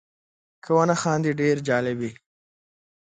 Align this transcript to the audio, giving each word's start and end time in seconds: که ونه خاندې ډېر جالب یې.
که 0.63 0.69
ونه 0.75 0.95
خاندې 1.01 1.31
ډېر 1.41 1.55
جالب 1.67 1.97
یې. 2.05 2.11